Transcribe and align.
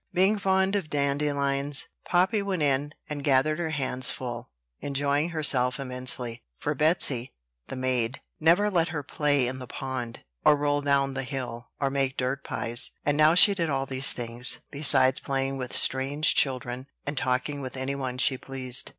Being 0.13 0.39
fond 0.39 0.75
of 0.75 0.89
dandelions, 0.89 1.85
Poppy 2.07 2.41
went 2.41 2.63
in, 2.63 2.95
and 3.07 3.23
gathered 3.23 3.59
her 3.59 3.69
hands 3.69 4.09
full, 4.09 4.49
enjoying 4.79 5.29
herself 5.29 5.79
immensely; 5.79 6.41
for 6.57 6.73
Betsy, 6.73 7.35
the 7.67 7.75
maid, 7.75 8.19
never 8.39 8.71
let 8.71 8.87
her 8.87 9.03
play 9.03 9.45
in 9.45 9.59
the 9.59 9.67
pond, 9.67 10.23
or 10.43 10.55
roll 10.55 10.81
down 10.81 11.13
the 11.13 11.21
hill, 11.21 11.69
or 11.79 11.91
make 11.91 12.17
dirt 12.17 12.43
pies, 12.43 12.89
and 13.05 13.15
now 13.15 13.35
she 13.35 13.53
did 13.53 13.69
all 13.69 13.85
these 13.85 14.11
things, 14.11 14.57
besides 14.71 15.19
playing 15.19 15.57
with 15.57 15.71
strange 15.71 16.33
children 16.33 16.87
and 17.05 17.15
talking 17.15 17.61
with 17.61 17.77
any 17.77 17.93
one 17.93 18.17
she 18.17 18.39
pleased. 18.39 18.89